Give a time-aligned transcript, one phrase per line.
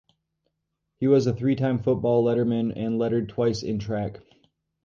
[0.99, 4.19] He was a three-time football letterman and lettered twice in track.